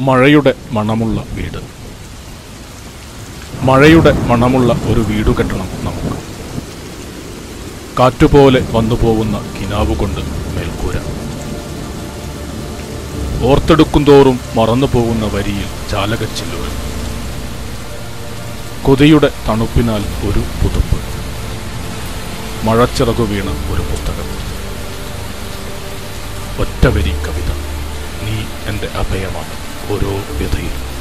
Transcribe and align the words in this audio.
മഴയുടെ 0.00 0.54
മണമുള്ള 0.70 1.24
വീട്. 1.32 1.58
മഴയുടെ 3.62 4.12
മണമുള്ള 4.12 4.72
ഒരു 4.72 5.00
വീട് 5.00 5.36
കെട്ടണം 5.36 5.68
നമുക്ക്. 5.84 6.16
കാറ്റുപോലെ 7.98 8.68
വന്നു 8.72 8.94
പോകുന്ന 8.94 9.40
കിനാവ് 9.60 9.96
കൊണ്ട് 9.96 10.20
മേൽക്കൂര. 10.54 10.94
ഓർത്തെടുക്കും 13.44 14.04
തോറും 14.04 14.40
മറന്നു 14.54 14.86
പോകുന്ന 14.86 15.26
വരിയിൽ 15.26 15.88
ചാലകച്ചില്ലുകൾ. 15.90 16.68
കൊതിയുടെ 18.82 19.30
തണുപ്പിനാൽ 19.48 20.00
ഒരു 20.00 20.38
പുതുപ്പ്. 20.38 20.96
മഴച്ചിറകു 22.66 23.22
വീണ 23.22 23.44
ഒരു 23.44 23.80
പുസ്തകം. 23.80 24.42
ഒറ്റവരി 26.60 27.10
കവിത. 27.10 27.52
നീ 28.22 28.44
എന്റെ 28.66 28.86
അഭയമാണ്. 28.86 29.71
oro 29.90 30.14
yudhi 30.40 30.91